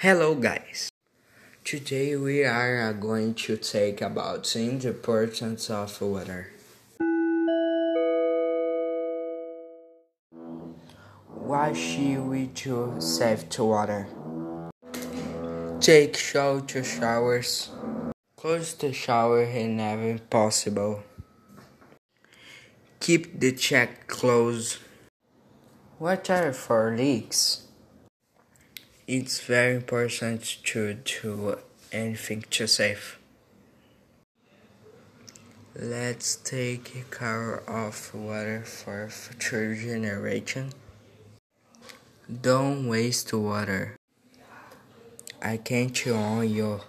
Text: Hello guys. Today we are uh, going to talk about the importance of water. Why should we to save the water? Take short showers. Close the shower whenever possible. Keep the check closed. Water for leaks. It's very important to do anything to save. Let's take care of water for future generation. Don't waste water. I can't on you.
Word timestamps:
Hello 0.00 0.34
guys. 0.34 0.88
Today 1.62 2.16
we 2.16 2.42
are 2.42 2.88
uh, 2.88 2.92
going 2.94 3.34
to 3.34 3.58
talk 3.58 4.00
about 4.00 4.44
the 4.44 4.60
importance 4.88 5.68
of 5.68 6.00
water. 6.00 6.54
Why 11.28 11.74
should 11.74 12.24
we 12.24 12.46
to 12.64 12.96
save 12.98 13.50
the 13.50 13.62
water? 13.62 14.08
Take 15.80 16.16
short 16.16 16.72
showers. 16.82 17.68
Close 18.36 18.72
the 18.72 18.94
shower 18.94 19.44
whenever 19.44 20.16
possible. 20.30 21.02
Keep 23.00 23.38
the 23.38 23.52
check 23.52 24.06
closed. 24.06 24.78
Water 25.98 26.54
for 26.54 26.96
leaks. 26.96 27.69
It's 29.12 29.40
very 29.40 29.74
important 29.74 30.58
to 30.66 30.94
do 30.94 31.58
anything 31.90 32.44
to 32.50 32.68
save. 32.68 33.18
Let's 35.74 36.36
take 36.36 37.10
care 37.10 37.58
of 37.68 38.14
water 38.14 38.62
for 38.62 39.08
future 39.08 39.74
generation. 39.74 40.70
Don't 42.30 42.86
waste 42.86 43.32
water. 43.32 43.96
I 45.42 45.56
can't 45.56 46.06
on 46.06 46.48
you. 46.48 46.80